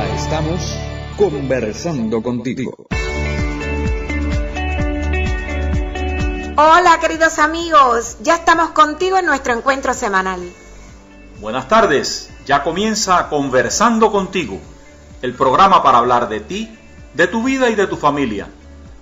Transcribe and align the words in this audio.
Ya 0.00 0.14
estamos 0.14 0.78
conversando 1.18 2.22
contigo. 2.22 2.86
Hola 6.56 6.98
queridos 7.02 7.38
amigos, 7.38 8.16
ya 8.22 8.36
estamos 8.36 8.70
contigo 8.70 9.18
en 9.18 9.26
nuestro 9.26 9.52
encuentro 9.52 9.92
semanal. 9.92 10.40
Buenas 11.38 11.68
tardes, 11.68 12.30
ya 12.46 12.62
comienza 12.62 13.28
Conversando 13.28 14.10
contigo, 14.10 14.58
el 15.20 15.34
programa 15.34 15.82
para 15.82 15.98
hablar 15.98 16.30
de 16.30 16.40
ti, 16.40 16.74
de 17.12 17.26
tu 17.26 17.42
vida 17.42 17.68
y 17.68 17.74
de 17.74 17.86
tu 17.86 17.98
familia. 17.98 18.48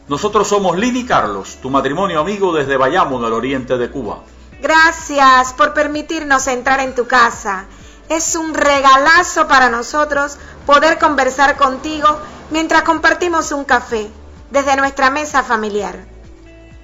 Nosotros 0.09 0.49
somos 0.49 0.77
Lini 0.77 1.07
Carlos, 1.07 1.59
tu 1.63 1.71
matrimonio 1.71 2.19
amigo 2.19 2.53
desde 2.53 2.77
Bayamo, 2.77 3.21
en 3.21 3.25
el 3.25 3.33
oriente 3.35 3.79
de 3.79 3.89
Cuba. 3.89 4.25
Gracias 4.61 5.53
por 5.53 5.75
permitirnos 5.75 6.49
entrar 6.49 6.81
en 6.81 6.97
tu 6.97 7.07
casa. 7.07 7.67
Es 8.09 8.37
un 8.37 8.55
regalazo 8.55 9.49
para 9.49 9.69
nosotros 9.69 10.39
poder 10.65 10.99
conversar 10.99 11.57
contigo 11.57 12.09
mientras 12.51 12.83
compartimos 12.83 13.53
un 13.53 13.65
café 13.65 14.11
desde 14.51 14.77
nuestra 14.77 15.11
mesa 15.11 15.43
familiar. 15.43 16.07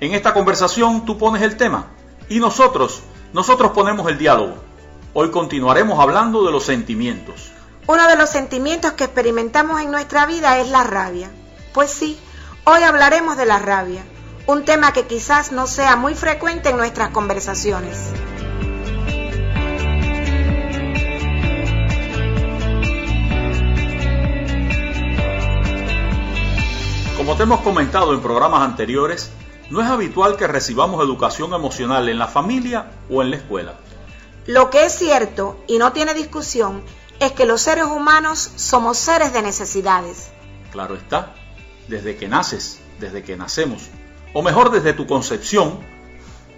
En 0.00 0.12
esta 0.12 0.34
conversación 0.34 1.06
tú 1.06 1.16
pones 1.16 1.42
el 1.42 1.56
tema 1.56 1.86
y 2.28 2.40
nosotros, 2.40 3.02
nosotros 3.32 3.72
ponemos 3.72 4.06
el 4.10 4.18
diálogo. 4.18 4.56
Hoy 5.14 5.30
continuaremos 5.30 5.98
hablando 5.98 6.44
de 6.44 6.52
los 6.52 6.64
sentimientos. 6.64 7.52
Uno 7.86 8.06
de 8.06 8.16
los 8.16 8.28
sentimientos 8.28 8.92
que 8.92 9.04
experimentamos 9.04 9.80
en 9.80 9.90
nuestra 9.90 10.26
vida 10.26 10.58
es 10.58 10.68
la 10.68 10.84
rabia. 10.84 11.30
Pues 11.72 11.90
sí, 11.90 12.18
hoy 12.64 12.82
hablaremos 12.82 13.36
de 13.36 13.46
la 13.46 13.58
rabia, 13.58 14.02
un 14.46 14.64
tema 14.64 14.92
que 14.92 15.06
quizás 15.06 15.52
no 15.52 15.66
sea 15.66 15.96
muy 15.96 16.14
frecuente 16.14 16.70
en 16.70 16.76
nuestras 16.76 17.10
conversaciones. 17.10 18.10
Como 27.24 27.38
te 27.38 27.44
hemos 27.44 27.62
comentado 27.62 28.12
en 28.12 28.20
programas 28.20 28.60
anteriores, 28.60 29.30
no 29.70 29.80
es 29.80 29.88
habitual 29.88 30.36
que 30.36 30.46
recibamos 30.46 31.02
educación 31.02 31.54
emocional 31.54 32.06
en 32.10 32.18
la 32.18 32.28
familia 32.28 32.90
o 33.08 33.22
en 33.22 33.30
la 33.30 33.36
escuela. 33.36 33.76
Lo 34.44 34.68
que 34.68 34.84
es 34.84 34.92
cierto 34.92 35.58
y 35.66 35.78
no 35.78 35.94
tiene 35.94 36.12
discusión 36.12 36.82
es 37.20 37.32
que 37.32 37.46
los 37.46 37.62
seres 37.62 37.86
humanos 37.86 38.50
somos 38.56 38.98
seres 38.98 39.32
de 39.32 39.40
necesidades. 39.40 40.32
Claro 40.70 40.96
está, 40.96 41.34
desde 41.88 42.18
que 42.18 42.28
naces, 42.28 42.78
desde 43.00 43.22
que 43.22 43.38
nacemos, 43.38 43.88
o 44.34 44.42
mejor 44.42 44.70
desde 44.70 44.92
tu 44.92 45.06
concepción, 45.06 45.78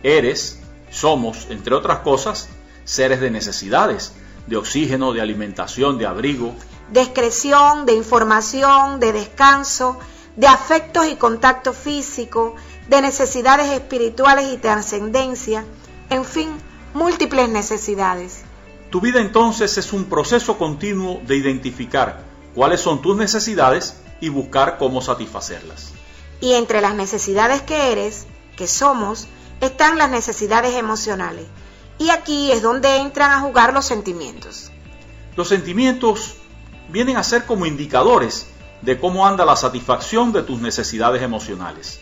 eres, 0.03 0.61
somos, 0.91 1.47
entre 1.49 1.77
otras 1.77 2.01
cosas, 2.01 2.49
seres 2.83 3.21
de 3.21 3.31
necesidades, 3.31 4.15
de 4.49 4.57
oxígeno, 4.57 5.13
de 5.13 5.21
alimentación, 5.21 5.97
de 5.97 6.07
abrigo. 6.07 6.57
De 6.91 7.03
excreción, 7.03 7.87
de 7.87 7.93
información, 7.93 8.99
de 8.99 9.13
descanso, 9.13 10.01
de 10.37 10.47
afectos 10.47 11.07
y 11.07 11.17
contacto 11.17 11.73
físico, 11.73 12.55
de 12.89 13.01
necesidades 13.01 13.73
espirituales 13.73 14.53
y 14.53 14.59
trascendencia, 14.59 15.65
en 16.11 16.25
fin, 16.25 16.51
múltiples 16.95 17.49
necesidades. 17.49 18.43
Tu 18.91 19.01
vida 19.01 19.21
entonces 19.21 19.77
es 19.79 19.93
un 19.93 20.05
proceso 20.05 20.59
continuo 20.59 21.21
de 21.27 21.37
identificar 21.37 22.23
cuáles 22.55 22.81
son 22.81 23.03
tus 23.03 23.17
necesidades 23.17 23.97
y 24.21 24.29
buscar 24.29 24.79
cómo 24.79 25.03
satisfacerlas. 25.03 25.93
Y 26.41 26.53
entre 26.53 26.81
las 26.81 26.95
necesidades 26.95 27.63
que 27.63 27.93
eres, 27.93 28.27
que 28.57 28.67
somos, 28.67 29.27
están 29.61 29.99
las 29.99 30.11
necesidades 30.11 30.75
emocionales. 30.75 31.47
Y 31.99 32.11
aquí 32.11 32.53
es 32.53 32.63
donde 32.63 32.99
entran 32.99 33.33
a 33.33 33.41
jugar 33.41 33.73
los 33.73 33.87
sentimientos. 33.87 34.71
Los 35.35 35.49
sentimientos 35.49 36.35
vienen 36.91 37.17
a 37.17 37.25
ser 37.25 37.47
como 37.47 37.67
indicadores 37.67 38.47
de 38.83 38.99
cómo 38.99 39.27
anda 39.27 39.45
la 39.45 39.57
satisfacción 39.57 40.33
de 40.33 40.43
tus 40.43 40.61
necesidades 40.61 41.23
emocionales. 41.23 42.01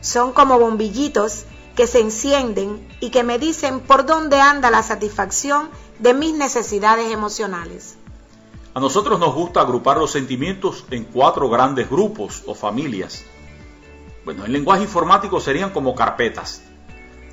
Son 0.00 0.32
como 0.32 0.58
bombillitos 0.58 1.44
que 1.74 1.86
se 1.86 2.00
encienden 2.00 2.86
y 3.00 3.10
que 3.10 3.24
me 3.24 3.38
dicen 3.38 3.80
por 3.80 4.06
dónde 4.06 4.40
anda 4.40 4.70
la 4.70 4.82
satisfacción 4.82 5.70
de 5.98 6.14
mis 6.14 6.34
necesidades 6.34 7.12
emocionales. 7.12 7.96
A 8.74 8.80
nosotros 8.80 9.18
nos 9.18 9.34
gusta 9.34 9.60
agrupar 9.60 9.98
los 9.98 10.10
sentimientos 10.10 10.84
en 10.90 11.04
cuatro 11.04 11.48
grandes 11.48 11.88
grupos 11.88 12.42
o 12.46 12.54
familias. 12.54 13.24
Bueno, 14.24 14.44
en 14.44 14.52
lenguaje 14.52 14.82
informático 14.82 15.40
serían 15.40 15.70
como 15.70 15.94
carpetas. 15.94 16.62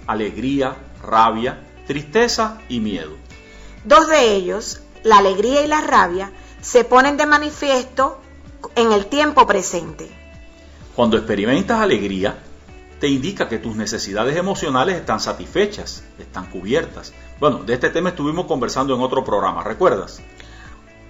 Alegría, 0.08 0.76
rabia, 1.02 1.68
tristeza 1.88 2.60
y 2.70 2.80
miedo. 2.80 3.12
Dos 3.86 4.08
de 4.08 4.36
ellos, 4.36 4.82
la 5.04 5.18
alegría 5.18 5.64
y 5.64 5.68
la 5.68 5.82
rabia, 5.82 6.32
se 6.62 6.84
ponen 6.84 7.18
de 7.18 7.26
manifiesto 7.26 8.22
en 8.76 8.92
el 8.92 9.06
tiempo 9.08 9.46
presente. 9.48 10.10
Cuando 10.96 11.18
experimentas 11.18 11.80
alegría, 11.80 12.38
te 13.00 13.08
indica 13.08 13.50
que 13.50 13.58
tus 13.58 13.76
necesidades 13.76 14.38
emocionales 14.38 14.96
están 14.96 15.20
satisfechas, 15.20 16.04
están 16.20 16.46
cubiertas. 16.46 17.14
Bueno, 17.40 17.64
de 17.64 17.74
este 17.74 17.90
tema 17.90 18.10
estuvimos 18.10 18.46
conversando 18.46 18.94
en 18.94 19.02
otro 19.02 19.24
programa, 19.24 19.64
¿recuerdas? 19.64 20.22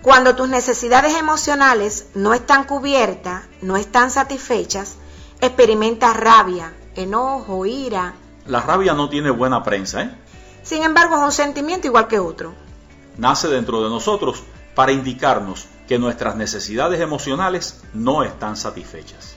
Cuando 0.01 0.35
tus 0.35 0.47
necesidades 0.47 1.15
emocionales 1.17 2.07
no 2.15 2.33
están 2.33 2.63
cubiertas, 2.63 3.43
no 3.61 3.75
están 3.75 4.09
satisfechas, 4.09 4.95
experimentas 5.41 6.15
rabia, 6.15 6.73
enojo, 6.95 7.65
ira. 7.65 8.13
La 8.45 8.61
rabia 8.61 8.93
no 8.93 9.09
tiene 9.09 9.29
buena 9.29 9.61
prensa, 9.63 10.01
¿eh? 10.03 10.15
Sin 10.63 10.83
embargo, 10.83 11.15
es 11.17 11.21
un 11.23 11.31
sentimiento 11.31 11.87
igual 11.87 12.07
que 12.07 12.19
otro. 12.19 12.53
Nace 13.17 13.47
dentro 13.49 13.83
de 13.83 13.89
nosotros 13.89 14.43
para 14.75 14.91
indicarnos 14.91 15.67
que 15.91 15.99
nuestras 15.99 16.37
necesidades 16.37 17.01
emocionales 17.01 17.83
no 17.93 18.23
están 18.23 18.55
satisfechas. 18.55 19.35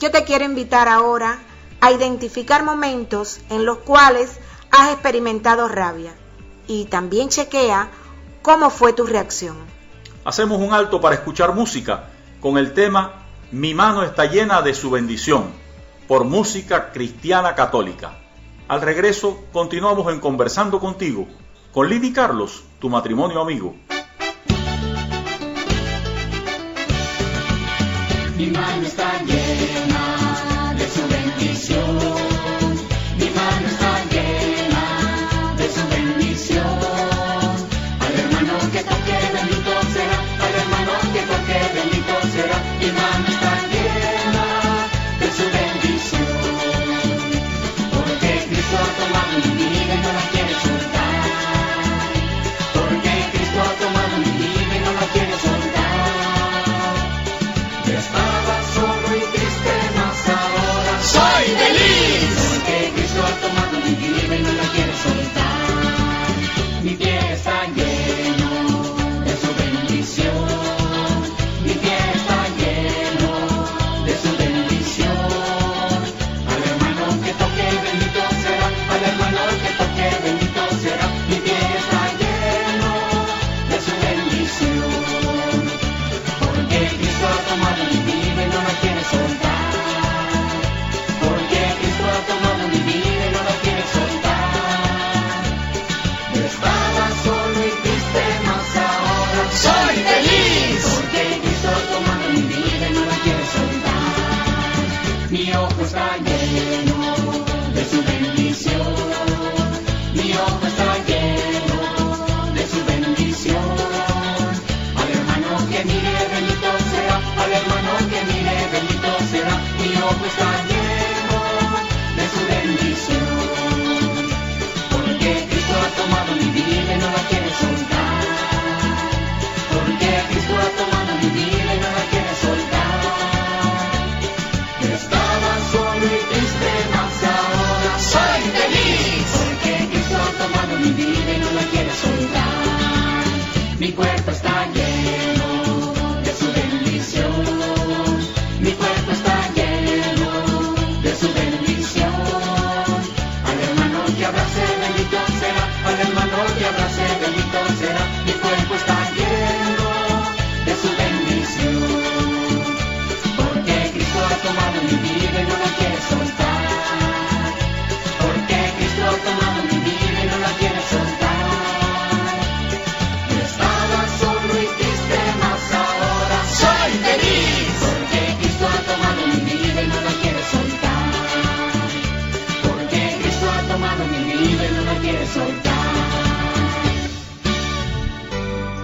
Yo 0.00 0.10
te 0.10 0.22
quiero 0.24 0.44
invitar 0.44 0.86
ahora 0.86 1.38
a 1.80 1.92
identificar 1.92 2.62
momentos 2.62 3.40
en 3.48 3.64
los 3.64 3.78
cuales 3.78 4.38
has 4.70 4.92
experimentado 4.92 5.66
rabia 5.66 6.14
y 6.66 6.84
también 6.84 7.30
chequea 7.30 7.88
cómo 8.42 8.68
fue 8.68 8.92
tu 8.92 9.06
reacción. 9.06 9.56
Hacemos 10.26 10.60
un 10.60 10.74
alto 10.74 11.00
para 11.00 11.14
escuchar 11.14 11.54
música 11.54 12.10
con 12.38 12.58
el 12.58 12.74
tema 12.74 13.24
Mi 13.50 13.72
mano 13.72 14.02
está 14.02 14.26
llena 14.26 14.60
de 14.60 14.74
su 14.74 14.90
bendición 14.90 15.52
por 16.06 16.24
música 16.24 16.92
cristiana 16.92 17.54
católica. 17.54 18.18
Al 18.68 18.82
regreso 18.82 19.42
continuamos 19.54 20.12
en 20.12 20.20
Conversando 20.20 20.80
contigo 20.80 21.26
con 21.72 21.88
Lidi 21.88 22.12
Carlos, 22.12 22.62
tu 22.78 22.90
matrimonio 22.90 23.40
amigo. 23.40 23.74
Mi 28.36 28.46
mano 28.46 28.84
está 28.84 29.22
llena 29.24 30.74
de 30.76 30.86
su 30.88 31.02
bendición. 31.06 31.98
Mi 33.16 33.30
mano 33.30 33.66
está 33.68 33.92
llena 34.10 35.54
de 35.56 35.68
su 35.68 35.88
bendición. 35.88 36.66
Al 38.00 38.12
hermano 38.18 38.58
que 38.72 38.82
toque 38.82 39.18
bendito 39.34 39.72
será. 39.94 40.18
Al 40.44 40.54
hermano 40.60 40.92
que 41.12 41.22
toque 41.30 41.58
bendito 41.74 42.14
será. 42.34 42.58
Mi 42.80 42.90
mano 42.90 43.33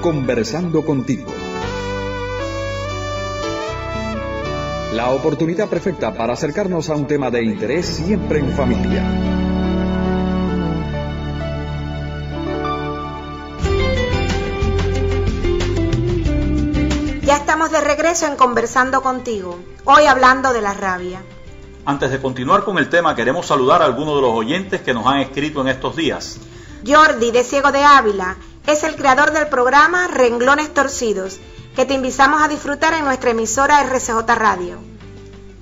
Conversando 0.00 0.82
contigo. 0.82 1.30
La 4.94 5.10
oportunidad 5.10 5.68
perfecta 5.68 6.14
para 6.14 6.32
acercarnos 6.32 6.88
a 6.88 6.94
un 6.96 7.06
tema 7.06 7.30
de 7.30 7.44
interés 7.44 7.84
siempre 7.84 8.38
en 8.38 8.50
familia. 8.52 9.04
Ya 17.22 17.36
estamos 17.36 17.70
de 17.70 17.82
regreso 17.82 18.26
en 18.26 18.36
Conversando 18.36 19.02
contigo, 19.02 19.58
hoy 19.84 20.06
hablando 20.06 20.54
de 20.54 20.62
la 20.62 20.72
rabia. 20.72 21.20
Antes 21.84 22.10
de 22.10 22.22
continuar 22.22 22.64
con 22.64 22.78
el 22.78 22.88
tema, 22.88 23.14
queremos 23.14 23.44
saludar 23.44 23.82
a 23.82 23.84
algunos 23.84 24.14
de 24.16 24.22
los 24.22 24.32
oyentes 24.32 24.80
que 24.80 24.94
nos 24.94 25.06
han 25.06 25.18
escrito 25.18 25.60
en 25.60 25.68
estos 25.68 25.94
días. 25.94 26.38
Jordi 26.86 27.30
de 27.30 27.44
Ciego 27.44 27.70
de 27.70 27.84
Ávila 27.84 28.38
es 28.66 28.84
el 28.84 28.96
creador 28.96 29.32
del 29.32 29.48
programa 29.48 30.08
Renglones 30.08 30.72
Torcidos, 30.72 31.40
que 31.74 31.86
te 31.86 31.94
invitamos 31.94 32.42
a 32.42 32.48
disfrutar 32.48 32.94
en 32.94 33.04
nuestra 33.04 33.30
emisora 33.30 33.80
RCJ 33.82 34.18
Radio. 34.34 34.78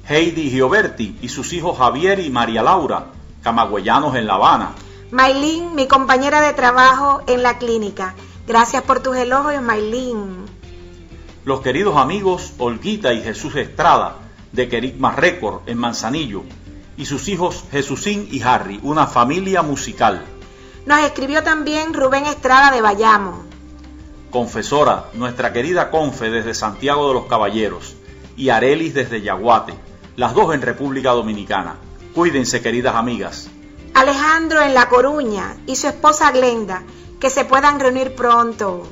Heidi 0.08 0.50
Gioberti 0.50 1.18
y 1.20 1.28
sus 1.28 1.52
hijos 1.52 1.78
Javier 1.78 2.18
y 2.18 2.30
María 2.30 2.62
Laura, 2.62 3.06
camagüeyanos 3.42 4.14
en 4.16 4.26
La 4.26 4.34
Habana. 4.34 4.72
Maylin, 5.10 5.74
mi 5.74 5.86
compañera 5.86 6.40
de 6.40 6.52
trabajo 6.52 7.22
en 7.26 7.42
la 7.42 7.58
clínica. 7.58 8.14
Gracias 8.46 8.82
por 8.82 9.00
tus 9.00 9.16
elogios, 9.16 9.62
Maylin. 9.62 10.46
Los 11.44 11.60
queridos 11.60 11.96
amigos 11.96 12.52
Olguita 12.58 13.12
y 13.12 13.22
Jesús 13.22 13.54
Estrada, 13.56 14.16
de 14.52 14.68
Querigma 14.68 15.12
Record, 15.12 15.62
en 15.66 15.78
Manzanillo. 15.78 16.42
Y 16.96 17.06
sus 17.06 17.28
hijos 17.28 17.64
Jesusín 17.70 18.28
y 18.30 18.42
Harry, 18.42 18.80
una 18.82 19.06
familia 19.06 19.62
musical. 19.62 20.24
Nos 20.86 21.00
escribió 21.00 21.42
también 21.42 21.94
Rubén 21.94 22.26
Estrada 22.26 22.70
de 22.70 22.80
Bayamo. 22.80 23.44
Confesora, 24.30 25.06
nuestra 25.14 25.52
querida 25.52 25.90
Confe 25.90 26.30
desde 26.30 26.54
Santiago 26.54 27.08
de 27.08 27.14
los 27.14 27.26
Caballeros. 27.26 27.96
Y 28.36 28.50
Arelis 28.50 28.94
desde 28.94 29.20
Yaguate, 29.20 29.74
las 30.16 30.34
dos 30.34 30.54
en 30.54 30.62
República 30.62 31.10
Dominicana. 31.10 31.76
Cuídense, 32.14 32.60
queridas 32.60 32.94
amigas. 32.94 33.48
Alejandro 33.94 34.62
en 34.62 34.74
La 34.74 34.88
Coruña 34.88 35.56
y 35.66 35.76
su 35.76 35.88
esposa 35.88 36.30
Glenda, 36.30 36.82
que 37.20 37.30
se 37.30 37.44
puedan 37.44 37.80
reunir 37.80 38.14
pronto. 38.14 38.86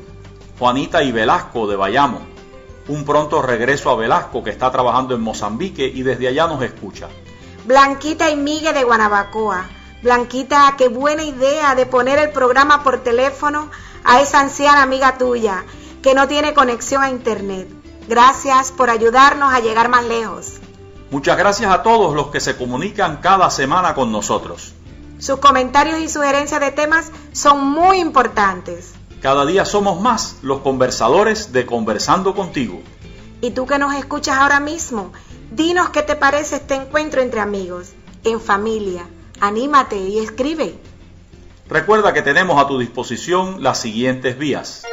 Juanita 0.59 1.03
y 1.03 1.13
Velasco 1.13 1.67
de 1.67 1.77
Bayamo. 1.77 2.21
Un 2.89 3.05
pronto 3.05 3.43
regreso 3.43 3.91
a 3.91 3.97
Velasco 3.97 4.43
que 4.43 4.51
está 4.51 4.71
trabajando 4.71 5.15
en 5.15 5.21
Mozambique 5.21 5.87
y 5.87 6.03
desde 6.03 6.29
allá 6.29 6.47
nos 6.47 6.63
escucha. 6.63 7.09
Blanquita 7.67 8.31
y 8.31 8.37
Miguel 8.37 8.75
de 8.75 8.85
Guanabacoa. 8.85 9.76
Blanquita, 10.03 10.75
qué 10.77 10.89
buena 10.89 11.23
idea 11.23 11.75
de 11.75 11.87
poner 11.87 12.19
el 12.19 12.31
programa 12.31 12.83
por 12.83 13.03
teléfono 13.03 13.71
a 14.05 14.21
esa 14.21 14.41
anciana 14.41 14.83
amiga 14.83 15.19
tuya 15.19 15.65
que 16.03 16.15
no 16.15 16.29
tiene 16.29 16.55
conexión 16.55 17.03
a 17.03 17.11
internet. 17.11 17.69
Gracias 18.09 18.71
por 18.71 18.91
ayudarnos 18.91 19.53
a 19.53 19.61
llegar 19.61 19.89
más 19.89 20.05
lejos. 20.05 20.61
Muchas 21.11 21.37
gracias 21.37 21.73
a 21.73 21.83
todos 21.83 22.15
los 22.15 22.29
que 22.29 22.41
se 22.41 22.57
comunican 22.57 23.19
cada 23.19 23.51
semana 23.51 23.95
con 23.95 24.13
nosotros. 24.13 24.75
Sus 25.19 25.39
comentarios 25.39 25.99
y 25.99 26.09
sugerencias 26.09 26.61
de 26.61 26.73
temas 26.73 27.11
son 27.33 27.67
muy 27.67 27.99
importantes. 27.99 28.93
Cada 29.23 29.47
día 29.47 29.65
somos 29.65 30.01
más 30.01 30.37
los 30.43 30.61
conversadores 30.61 31.53
de 31.53 31.65
Conversando 31.65 32.35
contigo. 32.35 32.81
Y 33.41 33.51
tú 33.53 33.67
que 33.67 33.79
nos 33.79 33.95
escuchas 33.95 34.37
ahora 34.39 34.61
mismo, 34.61 35.13
dinos 35.51 35.89
qué 35.89 36.03
te 36.03 36.17
parece 36.17 36.57
este 36.57 36.75
encuentro 36.75 37.23
entre 37.23 37.41
amigos, 37.41 37.93
en 38.25 38.41
familia. 38.41 39.07
Anímate 39.41 39.97
y 39.97 40.19
escribe. 40.19 40.75
Recuerda 41.69 42.13
que 42.13 42.23
tenemos 42.23 42.63
a 42.63 42.69
tu 42.69 42.79
disposición 42.79 43.63
las 43.63 43.81
siguientes 43.81 44.39
vías. 44.39 44.85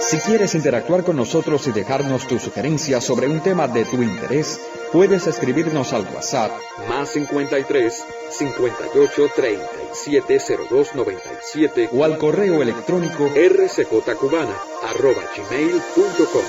Si 0.00 0.18
quieres 0.18 0.54
interactuar 0.54 1.04
con 1.04 1.16
nosotros 1.16 1.68
y 1.68 1.72
dejarnos 1.72 2.26
tus 2.26 2.42
sugerencias 2.42 3.04
sobre 3.04 3.28
un 3.28 3.40
tema 3.40 3.68
de 3.68 3.84
tu 3.84 4.02
interés, 4.02 4.60
puedes 4.92 5.26
escribirnos 5.26 5.92
al 5.92 6.02
WhatsApp 6.12 6.50
más 6.88 7.10
53 7.10 8.04
58 8.30 9.26
37 9.36 10.40
02 10.68 10.94
97 10.96 11.90
o 11.92 12.02
al 12.02 12.18
correo 12.18 12.60
electrónico. 12.60 13.28
rcjcubana 13.28 14.56
arroba 14.82 15.22
gmail.com. 15.36 16.42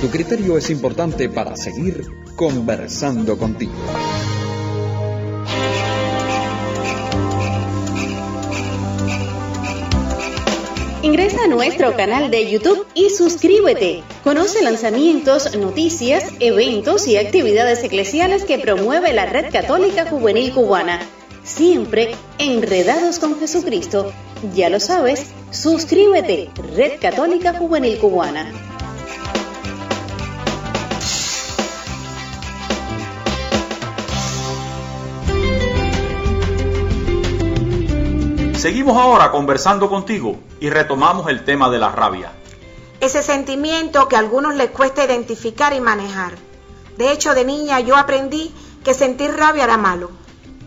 Tu 0.00 0.10
criterio 0.10 0.58
es 0.58 0.70
importante 0.70 1.28
para 1.28 1.56
seguir 1.56 2.04
conversando 2.34 3.38
contigo. 3.38 3.74
Ingresa 11.14 11.44
a 11.44 11.46
nuestro 11.46 11.96
canal 11.96 12.28
de 12.28 12.50
YouTube 12.50 12.88
y 12.92 13.08
suscríbete. 13.08 14.02
Conoce 14.24 14.64
lanzamientos, 14.64 15.56
noticias, 15.56 16.24
eventos 16.40 17.06
y 17.06 17.16
actividades 17.16 17.84
eclesiales 17.84 18.44
que 18.44 18.58
promueve 18.58 19.12
la 19.12 19.24
Red 19.24 19.52
Católica 19.52 20.06
Juvenil 20.06 20.52
Cubana. 20.52 20.98
Siempre 21.44 22.16
enredados 22.38 23.20
con 23.20 23.38
Jesucristo. 23.38 24.12
Ya 24.56 24.68
lo 24.70 24.80
sabes, 24.80 25.26
suscríbete, 25.52 26.50
Red 26.74 26.98
Católica 27.00 27.54
Juvenil 27.54 27.96
Cubana. 27.98 28.73
Seguimos 38.64 38.96
ahora 38.96 39.30
conversando 39.30 39.90
contigo 39.90 40.38
y 40.58 40.70
retomamos 40.70 41.28
el 41.28 41.44
tema 41.44 41.68
de 41.68 41.78
la 41.78 41.90
rabia. 41.90 42.32
Ese 42.98 43.22
sentimiento 43.22 44.08
que 44.08 44.16
a 44.16 44.20
algunos 44.20 44.54
les 44.54 44.70
cuesta 44.70 45.04
identificar 45.04 45.74
y 45.74 45.82
manejar. 45.82 46.32
De 46.96 47.12
hecho, 47.12 47.34
de 47.34 47.44
niña 47.44 47.80
yo 47.80 47.94
aprendí 47.94 48.54
que 48.82 48.94
sentir 48.94 49.36
rabia 49.36 49.64
era 49.64 49.76
malo. 49.76 50.12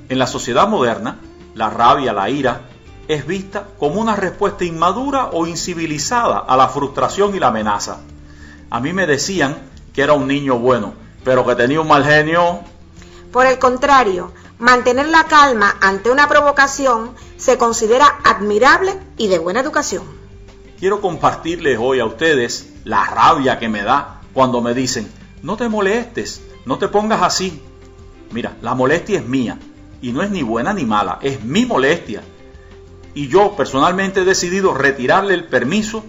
En 0.09 0.19
la 0.19 0.27
sociedad 0.27 0.67
moderna, 0.67 1.17
la 1.55 1.71
rabia, 1.71 2.13
la 2.13 2.29
ira, 2.29 2.69
es 3.07 3.25
vista 3.25 3.65
como 3.79 3.99
una 3.99 4.15
respuesta 4.15 4.63
inmadura 4.63 5.31
o 5.33 5.47
incivilizada 5.47 6.37
a 6.37 6.55
la 6.55 6.67
frustración 6.67 7.33
y 7.33 7.39
la 7.39 7.47
amenaza. 7.47 8.01
A 8.69 8.79
mí 8.79 8.93
me 8.93 9.07
decían 9.07 9.57
que 9.95 10.03
era 10.03 10.13
un 10.13 10.27
niño 10.27 10.59
bueno, 10.59 10.93
pero 11.23 11.43
que 11.47 11.55
tenía 11.55 11.81
un 11.81 11.87
mal 11.87 12.05
genio. 12.05 12.59
Por 13.31 13.47
el 13.47 13.57
contrario, 13.57 14.33
mantener 14.59 15.07
la 15.07 15.25
calma 15.25 15.75
ante 15.81 16.09
una 16.09 16.27
provocación 16.27 17.11
se 17.37 17.57
considera 17.57 18.19
admirable 18.23 18.97
y 19.17 19.27
de 19.27 19.39
buena 19.39 19.59
educación. 19.59 20.03
Quiero 20.79 21.01
compartirles 21.01 21.77
hoy 21.79 21.99
a 21.99 22.05
ustedes 22.05 22.73
la 22.83 23.05
rabia 23.05 23.59
que 23.59 23.69
me 23.69 23.83
da 23.83 24.21
cuando 24.33 24.61
me 24.61 24.73
dicen, 24.73 25.11
no 25.41 25.57
te 25.57 25.69
molestes, 25.69 26.41
no 26.65 26.77
te 26.77 26.87
pongas 26.87 27.21
así. 27.21 27.61
Mira, 28.31 28.57
la 28.61 28.75
molestia 28.75 29.19
es 29.19 29.25
mía 29.25 29.57
y 30.01 30.11
no 30.11 30.21
es 30.21 30.29
ni 30.29 30.43
buena 30.43 30.73
ni 30.73 30.85
mala, 30.85 31.19
es 31.21 31.43
mi 31.43 31.65
molestia. 31.65 32.21
Y 33.13 33.27
yo 33.27 33.55
personalmente 33.55 34.21
he 34.21 34.25
decidido 34.25 34.73
retirarle 34.73 35.33
el 35.33 35.45
permiso 35.45 36.03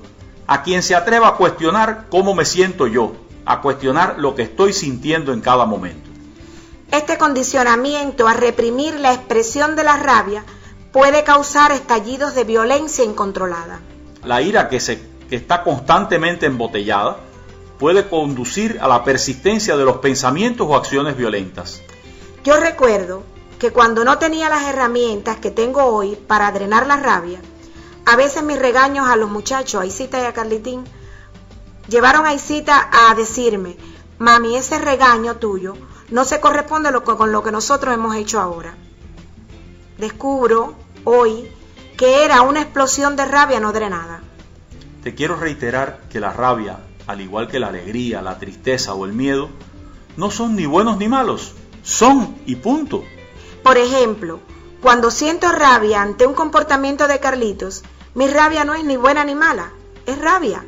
a 0.47 0.63
quien 0.63 0.83
se 0.83 0.95
atreva 0.95 1.29
a 1.29 1.35
cuestionar 1.37 2.07
cómo 2.11 2.35
me 2.35 2.45
siento 2.45 2.87
yo, 2.87 3.15
a 3.47 3.61
cuestionar 3.61 4.17
lo 4.19 4.35
que 4.35 4.43
estoy 4.43 4.73
sintiendo 4.73 5.33
en 5.33 5.41
cada 5.41 5.65
momento. 5.65 6.08
Este 6.91 7.19
condicionamiento 7.19 8.27
a 8.27 8.35
reprimir 8.35 8.99
la 8.99 9.13
expresión 9.13 9.77
de 9.77 9.85
la 9.85 9.97
rabia 9.97 10.45
puede 10.93 11.25
causar 11.25 11.73
estallidos 11.73 12.35
de 12.35 12.45
violencia 12.45 13.05
incontrolada. 13.05 13.81
La 14.25 14.41
ira 14.43 14.69
que, 14.69 14.81
se, 14.81 15.01
que 15.29 15.37
está 15.37 15.63
constantemente 15.63 16.47
embotellada 16.47 17.19
puede 17.79 18.09
conducir 18.09 18.79
a 18.81 18.89
la 18.89 19.05
persistencia 19.05 19.77
de 19.77 19.85
los 19.85 19.99
pensamientos 19.99 20.67
o 20.69 20.75
acciones 20.75 21.17
violentas. 21.17 21.81
Yo 22.43 22.57
recuerdo 22.57 23.23
que 23.59 23.71
cuando 23.71 24.05
no 24.05 24.19
tenía 24.19 24.49
las 24.49 24.65
herramientas 24.65 25.37
que 25.37 25.51
tengo 25.51 25.85
hoy 25.85 26.17
para 26.17 26.51
drenar 26.53 26.87
la 26.87 26.97
rabia, 26.97 27.41
A 28.11 28.17
veces 28.17 28.43
mis 28.43 28.59
regaños 28.59 29.07
a 29.07 29.17
los 29.17 29.29
muchachos, 29.29 29.83
a 29.83 29.85
Isita 29.85 30.19
y 30.19 30.25
a 30.25 30.33
Carlitín, 30.33 30.83
llevaron 31.89 32.25
a 32.25 32.33
Isita 32.33 32.89
a 32.91 33.15
decirme, 33.15 33.77
mami, 34.19 34.57
ese 34.57 34.79
regaño 34.79 35.37
tuyo 35.37 35.75
no 36.11 36.25
se 36.25 36.41
corresponde 36.41 36.91
lo- 36.91 37.05
con 37.05 37.33
lo 37.33 37.43
que 37.43 37.53
nosotros 37.53 37.95
hemos 37.95 38.17
hecho 38.17 38.41
ahora. 38.41 38.75
Descubro 39.99 40.75
hoy 41.05 41.49
que 41.97 42.25
era 42.25 42.43
una 42.43 42.63
explosión 42.63 43.17
de 43.17 43.25
rabia 43.25 43.59
no 43.61 43.73
drenada. 43.73 44.21
Te 45.03 45.15
quiero 45.15 45.37
reiterar 45.37 46.01
que 46.11 46.21
la 46.21 46.33
rabia, 46.33 46.79
al 47.07 47.21
igual 47.21 47.49
que 47.49 47.59
la 47.59 47.69
alegría, 47.69 48.23
la 48.23 48.39
tristeza 48.39 48.95
o 48.95 49.05
el 49.05 49.13
miedo, 49.13 49.49
no 50.17 50.31
son 50.31 50.55
ni 50.57 50.67
buenos 50.67 50.99
ni 50.99 51.09
malos, 51.09 51.55
son 51.83 52.37
y 52.47 52.57
punto. 52.57 53.05
Por 53.63 53.79
ejemplo, 53.79 54.41
cuando 54.81 55.11
siento 55.11 55.51
rabia 55.51 56.03
ante 56.03 56.27
un 56.27 56.35
comportamiento 56.35 57.09
de 57.09 57.19
Carlitos, 57.19 57.83
mi 58.15 58.29
rabia 58.29 58.65
no 58.65 58.75
es 58.75 58.85
ni 58.85 58.97
buena 58.97 59.25
ni 59.25 59.35
mala, 59.35 59.73
es 60.07 60.19
rabia. 60.21 60.65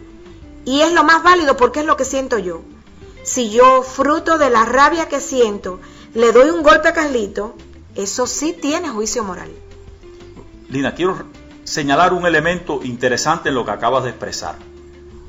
Y 0.65 0.81
es 0.83 0.93
lo 0.93 1.05
más 1.05 1.23
válido 1.23 1.57
porque 1.57 1.81
es 1.81 1.87
lo 1.87 1.97
que 1.97 2.05
siento 2.05 2.39
yo. 2.39 2.63
Si 3.23 3.51
yo, 3.51 3.83
fruto 3.83 4.39
de 4.39 4.51
la 4.51 4.65
rabia 4.65 5.09
que 5.09 5.21
siento, 5.21 5.81
le 6.15 6.33
doy 6.33 6.51
un 6.51 6.63
golpe 6.63 6.89
a 6.89 6.93
Carlito, 6.93 7.55
eso 7.95 8.27
sí 8.27 8.53
tiene 8.53 8.89
juicio 8.89 9.25
moral. 9.25 9.51
Lina, 10.69 10.95
quiero 10.95 11.25
señalar 11.65 12.13
un 12.15 12.27
elemento 12.27 12.81
interesante 12.83 13.51
en 13.51 13.57
lo 13.57 13.65
que 13.65 13.73
acabas 13.73 14.05
de 14.05 14.11
expresar. 14.11 14.57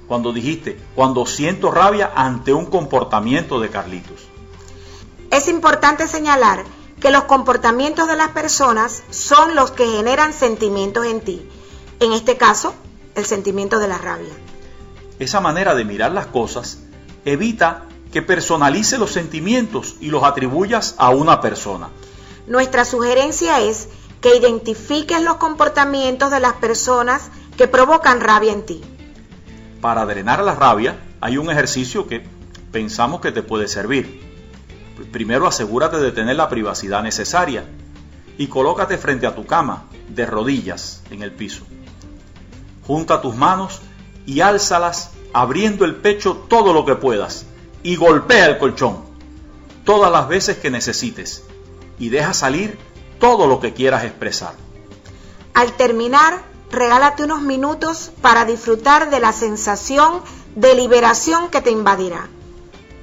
Cuando 0.07 0.31
dijiste, 0.31 0.79
cuando 0.95 1.25
siento 1.25 1.71
rabia 1.71 2.11
ante 2.15 2.53
un 2.53 2.65
comportamiento 2.65 3.59
de 3.59 3.69
Carlitos. 3.69 4.21
Es 5.29 5.47
importante 5.47 6.07
señalar 6.07 6.63
que 6.99 7.11
los 7.11 7.23
comportamientos 7.23 8.07
de 8.07 8.15
las 8.15 8.29
personas 8.29 9.03
son 9.09 9.55
los 9.55 9.71
que 9.71 9.87
generan 9.87 10.33
sentimientos 10.33 11.05
en 11.05 11.21
ti. 11.21 11.49
En 11.99 12.13
este 12.13 12.37
caso, 12.37 12.73
el 13.15 13.25
sentimiento 13.25 13.79
de 13.79 13.87
la 13.87 13.97
rabia. 13.97 14.33
Esa 15.19 15.39
manera 15.39 15.75
de 15.75 15.85
mirar 15.85 16.11
las 16.11 16.27
cosas 16.27 16.79
evita 17.25 17.83
que 18.11 18.21
personalice 18.21 18.97
los 18.97 19.11
sentimientos 19.11 19.95
y 19.99 20.07
los 20.07 20.23
atribuyas 20.23 20.95
a 20.97 21.09
una 21.11 21.41
persona. 21.41 21.89
Nuestra 22.47 22.85
sugerencia 22.85 23.61
es 23.61 23.87
que 24.19 24.35
identifiques 24.35 25.21
los 25.21 25.37
comportamientos 25.37 26.31
de 26.31 26.39
las 26.39 26.53
personas 26.53 27.29
que 27.57 27.67
provocan 27.67 28.21
rabia 28.21 28.51
en 28.51 28.65
ti. 28.65 28.81
Para 29.81 30.05
drenar 30.05 30.43
la 30.43 30.55
rabia 30.55 30.99
hay 31.21 31.37
un 31.37 31.49
ejercicio 31.49 32.07
que 32.07 32.23
pensamos 32.71 33.21
que 33.21 33.31
te 33.31 33.43
puede 33.43 33.67
servir. 33.67 34.21
Primero 35.11 35.47
asegúrate 35.47 35.97
de 35.97 36.11
tener 36.11 36.35
la 36.35 36.49
privacidad 36.49 37.01
necesaria 37.01 37.65
y 38.37 38.47
colócate 38.47 38.97
frente 38.97 39.25
a 39.25 39.35
tu 39.35 39.45
cama, 39.45 39.85
de 40.09 40.25
rodillas 40.25 41.01
en 41.09 41.23
el 41.23 41.31
piso. 41.31 41.63
Junta 42.85 43.21
tus 43.21 43.35
manos 43.35 43.81
y 44.25 44.41
álzalas 44.41 45.11
abriendo 45.33 45.85
el 45.85 45.95
pecho 45.95 46.45
todo 46.47 46.73
lo 46.73 46.85
que 46.85 46.95
puedas 46.95 47.45
y 47.83 47.95
golpea 47.95 48.47
el 48.47 48.57
colchón 48.57 49.11
todas 49.83 50.11
las 50.11 50.27
veces 50.27 50.57
que 50.57 50.69
necesites 50.69 51.43
y 51.99 52.09
deja 52.09 52.33
salir 52.33 52.77
todo 53.19 53.47
lo 53.47 53.59
que 53.59 53.73
quieras 53.73 54.03
expresar. 54.03 54.53
Al 55.53 55.73
terminar, 55.73 56.41
regálate 56.71 57.23
unos 57.23 57.41
minutos 57.41 58.11
para 58.21 58.45
disfrutar 58.45 59.09
de 59.09 59.19
la 59.19 59.33
sensación 59.33 60.21
de 60.55 60.75
liberación 60.75 61.49
que 61.49 61.61
te 61.61 61.71
invadirá. 61.71 62.27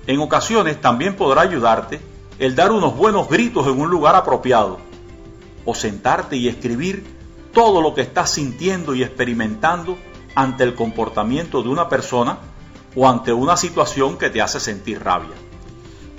En 0.07 0.21
ocasiones 0.21 0.81
también 0.81 1.17
podrá 1.17 1.43
ayudarte 1.43 2.01
el 2.39 2.55
dar 2.55 2.73
unos 2.73 2.97
buenos 2.97 3.29
gritos 3.29 3.67
en 3.67 3.81
un 3.81 3.91
lugar 3.91 4.15
apropiado 4.15 4.79
o 5.65 5.75
sentarte 5.75 6.37
y 6.37 6.49
escribir 6.49 7.05
todo 7.53 7.83
lo 7.83 7.95
que 7.95 8.01
estás 8.01 8.31
sintiendo 8.31 8.95
y 8.95 9.03
experimentando 9.03 9.99
ante 10.35 10.65
el 10.65 10.75
comportamiento 10.75 11.63
de 11.63 11.69
una 11.69 11.89
persona 11.89 12.39
o 12.95 13.09
ante 13.09 13.33
una 13.33 13.57
situación 13.57 14.19
que 14.19 14.31
te 14.31 14.43
hace 14.43 14.61
sentir 14.61 15.03
rabia. 15.03 15.35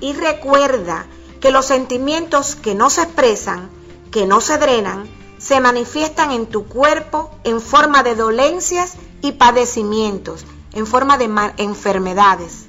Y 0.02 0.14
recuerda 0.14 1.06
que 1.40 1.52
los 1.52 1.66
sentimientos 1.66 2.56
que 2.56 2.76
no 2.76 2.90
se 2.90 3.04
expresan, 3.04 3.70
que 4.12 4.26
no 4.26 4.42
se 4.42 4.58
drenan, 4.58 5.08
se 5.38 5.60
manifiestan 5.62 6.32
en 6.32 6.48
tu 6.48 6.66
cuerpo 6.66 7.32
en 7.44 7.62
forma 7.62 8.04
de 8.04 8.16
dolencias 8.16 8.96
y 9.22 9.34
padecimientos, 9.34 10.46
en 10.74 10.86
forma 10.86 11.18
de 11.18 11.30
enfermedades. 11.58 12.66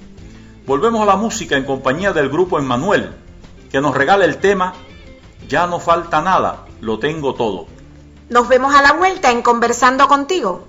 Volvemos 0.67 1.03
a 1.03 1.07
la 1.07 1.17
música 1.17 1.57
en 1.57 1.65
compañía 1.65 2.13
del 2.13 2.29
grupo 2.29 2.59
Emmanuel, 2.59 3.17
que 3.71 3.81
nos 3.81 3.95
regala 3.95 4.25
el 4.25 4.39
tema 4.39 4.75
Ya 5.49 5.67
no 5.67 5.81
falta 5.81 6.23
nada, 6.23 6.67
lo 6.81 7.01
tengo 7.01 7.35
todo. 7.35 7.67
Nos 8.29 8.47
vemos 8.47 8.73
a 8.73 8.83
la 8.83 8.93
vuelta 8.93 9.33
en 9.33 9.43
Conversando 9.43 10.07
contigo. 10.07 10.69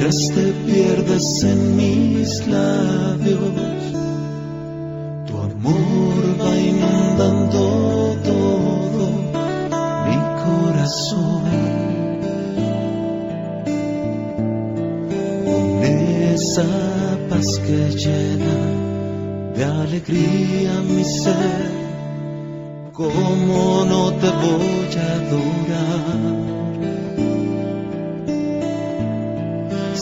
Mientras 0.00 0.28
te 0.32 0.52
pierdes 0.64 1.42
en 1.42 1.76
mis 1.76 2.46
labios, 2.46 3.40
tu 5.26 5.36
amor 5.36 6.40
va 6.40 6.56
inundando 6.56 8.16
todo 8.22 9.08
mi 10.06 10.18
corazón. 10.44 11.42
Con 15.44 15.82
esa 15.82 17.18
paz 17.28 17.58
que 17.66 17.90
llena 17.96 18.56
de 19.56 19.64
alegría 19.64 20.80
mi 20.82 21.02
ser, 21.02 21.72
¿cómo 22.92 23.84
no 23.84 24.12
te 24.12 24.30
voy 24.30 24.96
a 24.96 25.14
adorar? 25.16 26.57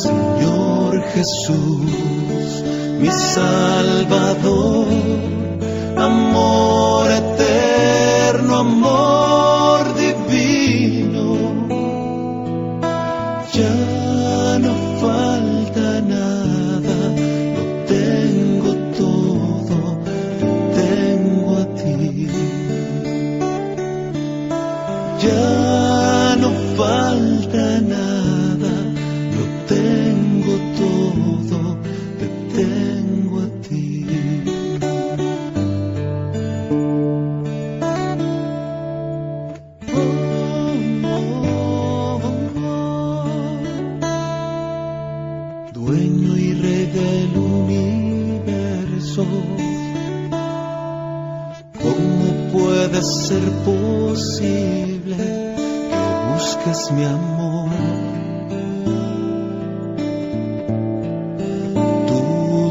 Señor 0.07 1.03
Jesús, 1.15 2.63
mi 3.01 3.11
Salvador, 3.11 4.87
amor 5.97 7.11
eterno, 7.11 8.57
amor 8.57 9.36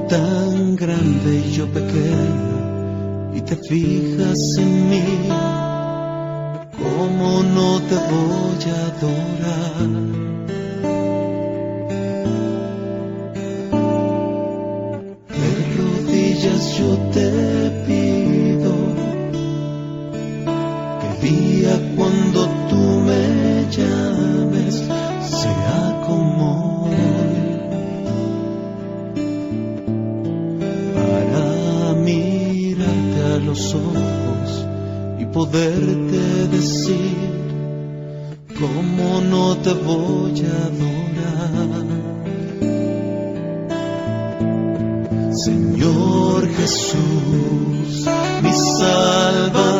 tan 0.07 0.75
grande 0.75 1.41
y 1.45 1.51
yo 1.51 1.67
pequeño 1.67 3.33
y 3.35 3.41
te 3.41 3.55
fijas 3.55 4.57
en 4.57 4.89
mí, 4.89 5.29
¿cómo 6.77 7.43
no 7.43 7.81
te 7.81 7.95
voy 7.95 8.61
a 8.71 8.85
adorar? 8.91 9.89
De 15.29 15.49
rodillas 15.77 16.77
yo 16.77 16.97
te 17.13 17.54
Señor 45.37 46.47
Jesús, 46.55 48.07
mi 48.41 48.53
Salvador, 48.53 49.74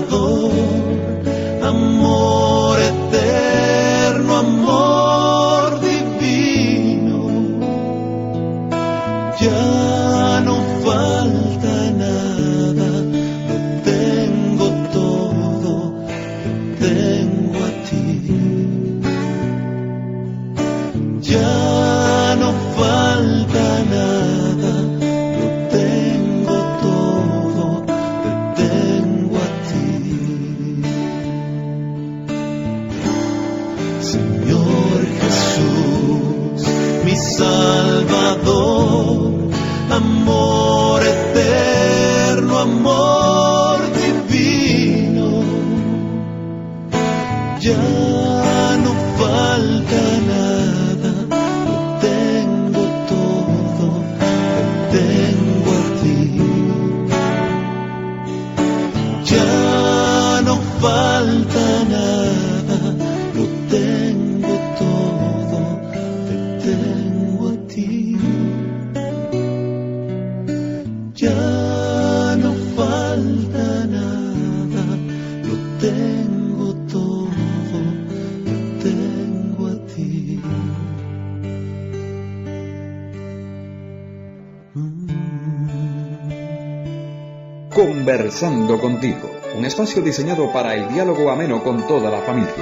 Conversando 87.76 88.80
contigo, 88.80 89.30
un 89.54 89.66
espacio 89.66 90.02
diseñado 90.02 90.50
para 90.54 90.76
el 90.76 90.88
diálogo 90.88 91.30
ameno 91.30 91.62
con 91.62 91.86
toda 91.86 92.10
la 92.10 92.22
familia. 92.22 92.54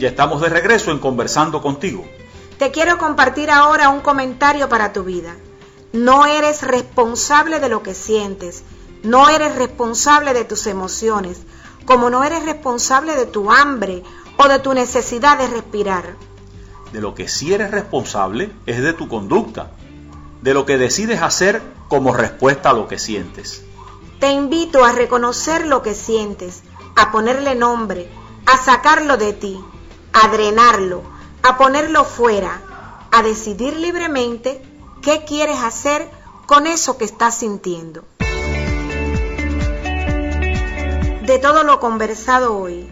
Ya 0.00 0.08
estamos 0.08 0.40
de 0.40 0.48
regreso 0.48 0.90
en 0.90 0.98
Conversando 0.98 1.60
contigo. 1.60 2.06
Te 2.58 2.70
quiero 2.70 2.96
compartir 2.96 3.50
ahora 3.50 3.90
un 3.90 4.00
comentario 4.00 4.70
para 4.70 4.94
tu 4.94 5.04
vida. 5.04 5.36
No 5.92 6.24
eres 6.24 6.62
responsable 6.62 7.60
de 7.60 7.68
lo 7.68 7.82
que 7.82 7.92
sientes, 7.92 8.64
no 9.02 9.28
eres 9.28 9.56
responsable 9.56 10.32
de 10.32 10.46
tus 10.46 10.66
emociones, 10.66 11.42
como 11.84 12.10
no 12.10 12.24
eres 12.24 12.44
responsable 12.44 13.14
de 13.14 13.26
tu 13.26 13.50
hambre 13.50 14.02
o 14.36 14.48
de 14.48 14.58
tu 14.58 14.74
necesidad 14.74 15.38
de 15.38 15.48
respirar. 15.48 16.16
De 16.92 17.00
lo 17.00 17.14
que 17.14 17.28
sí 17.28 17.52
eres 17.52 17.70
responsable 17.70 18.52
es 18.66 18.82
de 18.82 18.92
tu 18.92 19.08
conducta, 19.08 19.72
de 20.42 20.54
lo 20.54 20.64
que 20.66 20.78
decides 20.78 21.22
hacer 21.22 21.62
como 21.88 22.14
respuesta 22.14 22.70
a 22.70 22.72
lo 22.72 22.88
que 22.88 22.98
sientes. 22.98 23.62
Te 24.20 24.30
invito 24.30 24.84
a 24.84 24.92
reconocer 24.92 25.66
lo 25.66 25.82
que 25.82 25.94
sientes, 25.94 26.62
a 26.96 27.10
ponerle 27.10 27.54
nombre, 27.54 28.08
a 28.46 28.56
sacarlo 28.56 29.16
de 29.16 29.32
ti, 29.32 29.58
a 30.12 30.28
drenarlo, 30.28 31.02
a 31.42 31.56
ponerlo 31.58 32.04
fuera, 32.04 32.62
a 33.10 33.22
decidir 33.22 33.76
libremente 33.76 34.62
qué 35.02 35.24
quieres 35.24 35.58
hacer 35.58 36.08
con 36.46 36.66
eso 36.66 36.96
que 36.96 37.04
estás 37.04 37.36
sintiendo. 37.36 38.04
De 41.26 41.38
todo 41.38 41.62
lo 41.62 41.80
conversado 41.80 42.54
hoy, 42.54 42.86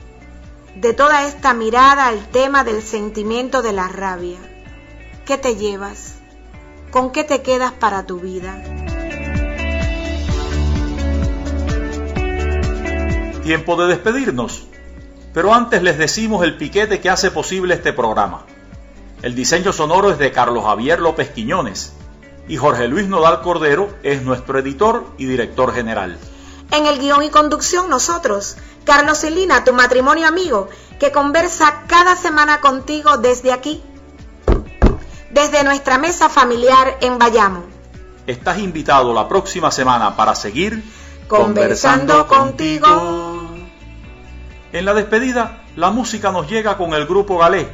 de 0.76 0.94
toda 0.94 1.26
esta 1.26 1.52
mirada 1.52 2.06
al 2.06 2.28
tema 2.28 2.64
del 2.64 2.80
sentimiento 2.80 3.60
de 3.60 3.74
la 3.74 3.88
rabia, 3.88 4.38
¿qué 5.26 5.36
te 5.36 5.56
llevas? 5.56 6.14
¿Con 6.90 7.12
qué 7.12 7.24
te 7.24 7.42
quedas 7.42 7.72
para 7.72 8.06
tu 8.06 8.20
vida? 8.20 8.54
Tiempo 13.42 13.76
de 13.76 13.88
despedirnos. 13.88 14.66
Pero 15.34 15.52
antes 15.52 15.82
les 15.82 15.98
decimos 15.98 16.42
el 16.42 16.56
piquete 16.56 17.00
que 17.00 17.10
hace 17.10 17.30
posible 17.30 17.74
este 17.74 17.92
programa. 17.92 18.46
El 19.20 19.34
diseño 19.34 19.74
sonoro 19.74 20.10
es 20.10 20.16
de 20.16 20.32
Carlos 20.32 20.64
Javier 20.64 21.00
López 21.00 21.28
Quiñones 21.28 21.92
y 22.48 22.56
Jorge 22.56 22.88
Luis 22.88 23.06
Nodal 23.08 23.42
Cordero 23.42 23.90
es 24.02 24.22
nuestro 24.22 24.58
editor 24.58 25.04
y 25.18 25.26
director 25.26 25.74
general. 25.74 26.18
En 26.72 26.86
el 26.86 26.98
guion 26.98 27.22
y 27.22 27.30
conducción 27.30 27.88
nosotros, 27.88 28.56
Carlos 28.84 29.22
y 29.24 29.30
Lina, 29.30 29.62
tu 29.62 29.72
matrimonio 29.72 30.26
amigo, 30.26 30.68
que 30.98 31.12
conversa 31.12 31.82
cada 31.86 32.16
semana 32.16 32.60
contigo 32.60 33.18
desde 33.18 33.52
aquí, 33.52 33.82
desde 35.30 35.62
nuestra 35.64 35.98
mesa 35.98 36.28
familiar 36.28 36.96
en 37.00 37.18
Bayamo. 37.18 37.64
Estás 38.26 38.58
invitado 38.58 39.12
la 39.12 39.28
próxima 39.28 39.70
semana 39.70 40.16
para 40.16 40.34
seguir 40.34 40.82
Conversando 41.28 42.26
contigo. 42.26 43.48
En 44.72 44.84
la 44.84 44.92
despedida, 44.92 45.62
la 45.76 45.90
música 45.90 46.30
nos 46.30 46.46
llega 46.46 46.76
con 46.76 46.92
el 46.92 47.06
grupo 47.06 47.38
Galé 47.38 47.70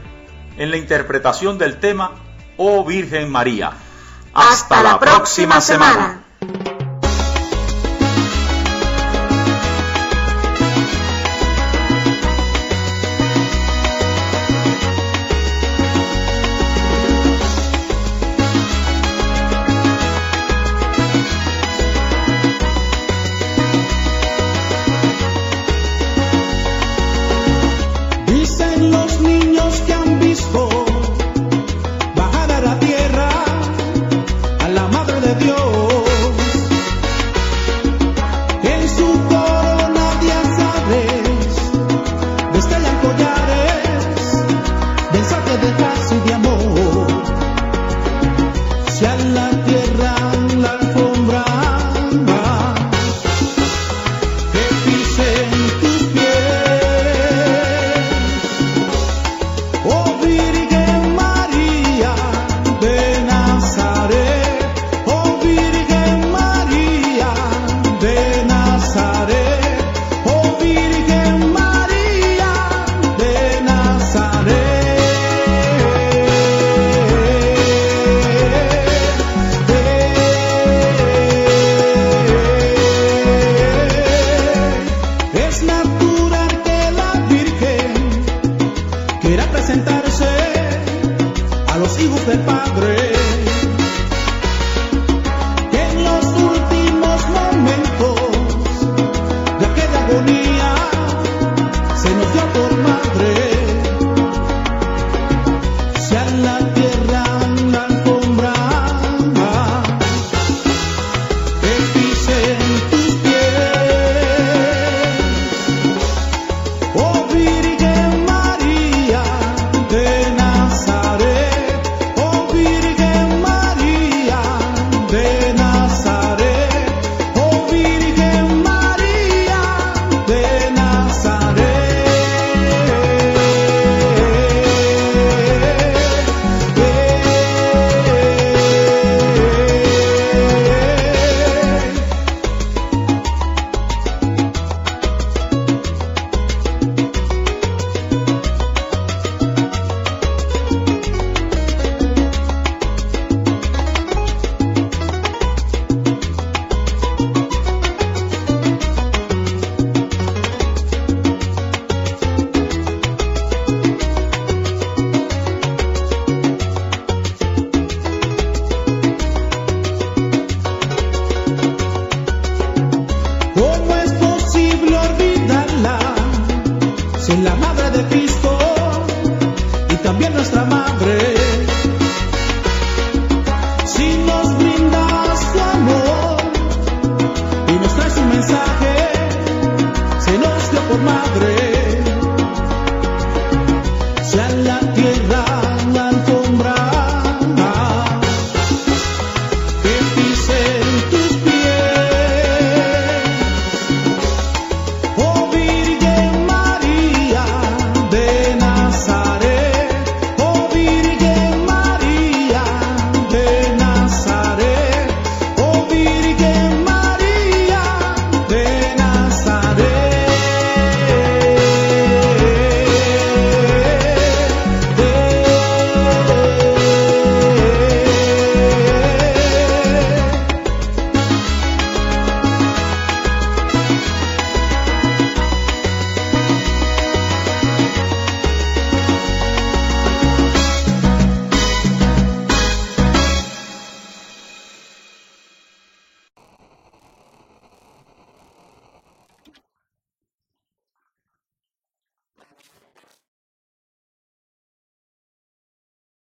en 0.57 0.71
la 0.71 0.77
interpretación 0.77 1.59
del 1.59 1.81
tema 1.81 2.13
Oh 2.57 2.85
Virgen 2.85 3.31
María. 3.31 3.73
Hasta, 4.35 4.83
la 4.83 5.01
próxima 5.01 5.61
semana. 5.61 6.23